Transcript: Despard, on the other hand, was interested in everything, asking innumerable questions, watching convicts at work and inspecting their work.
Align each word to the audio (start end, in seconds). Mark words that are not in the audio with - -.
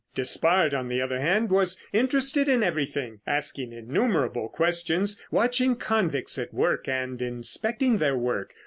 Despard, 0.15 0.73
on 0.73 0.87
the 0.87 0.99
other 0.99 1.19
hand, 1.19 1.51
was 1.51 1.79
interested 1.93 2.49
in 2.49 2.63
everything, 2.63 3.19
asking 3.27 3.71
innumerable 3.71 4.49
questions, 4.49 5.21
watching 5.29 5.75
convicts 5.75 6.39
at 6.39 6.51
work 6.51 6.87
and 6.89 7.21
inspecting 7.21 7.99
their 7.99 8.17
work. 8.17 8.55